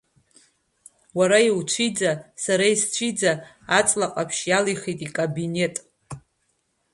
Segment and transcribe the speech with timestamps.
[1.17, 2.11] Уара иуцәиӡа,
[2.43, 3.31] сара исцәиӡа,
[3.77, 5.75] аҵла ҟаԥшь иалихит икабинет.